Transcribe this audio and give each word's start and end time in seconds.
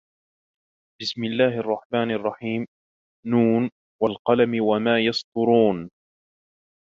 بسم 1.01 1.23
الله 1.23 1.57
الرحمن 1.59 2.11
الرحيم 2.11 2.65
ن 3.27 3.35
والقلم 4.03 4.63
وما 4.67 4.99
يسطرون 4.99 5.89